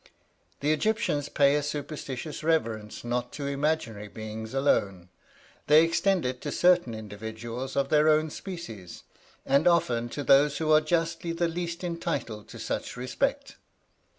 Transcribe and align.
"The 0.61 0.71
Egyptians 0.71 1.29
pay 1.29 1.53
a 1.55 1.61
superstitious 1.61 2.43
reverence 2.43 3.03
not 3.03 3.31
to 3.33 3.45
imaginary 3.45 4.07
beings 4.07 4.51
alone: 4.55 5.09
they 5.67 5.83
extend 5.83 6.25
it 6.25 6.41
to 6.41 6.51
certain 6.51 6.95
individuals 6.95 7.75
of 7.75 7.89
their 7.89 8.09
own 8.09 8.31
species; 8.31 9.03
and 9.45 9.67
often 9.67 10.09
to 10.09 10.23
those 10.23 10.57
who 10.57 10.71
are 10.71 10.81
justly 10.81 11.33
the 11.33 11.47
least 11.47 11.83
entitled 11.83 12.47
to 12.47 12.57
such 12.57 12.97
respect. 12.97 13.57